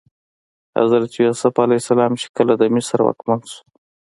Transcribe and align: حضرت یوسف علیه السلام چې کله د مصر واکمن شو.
حضرت 0.77 1.11
یوسف 1.23 1.53
علیه 1.65 1.79
السلام 1.81 2.13
چې 2.21 2.27
کله 2.37 2.53
د 2.57 2.63
مصر 2.75 2.97
واکمن 3.01 3.39
شو. 3.51 3.59